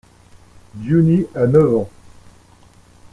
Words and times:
Jinhee 0.79 1.29
a 1.35 1.45
neuf 1.45 1.73
ans. 1.75 1.87